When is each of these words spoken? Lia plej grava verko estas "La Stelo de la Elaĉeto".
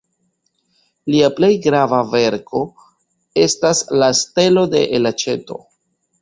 Lia 1.15 1.27
plej 1.39 1.49
grava 1.65 1.99
verko 2.13 2.63
estas 3.43 3.83
"La 4.05 4.09
Stelo 4.23 4.65
de 4.73 4.83
la 4.87 4.91
Elaĉeto". 5.01 5.61